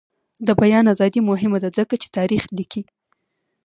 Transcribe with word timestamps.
د 0.47 0.49
بیان 0.61 0.85
ازادي 0.93 1.19
مهمه 1.29 1.57
ده 1.63 1.69
ځکه 1.77 1.93
چې 2.01 2.07
تاریخ 2.17 2.43
لیکي. 2.57 2.81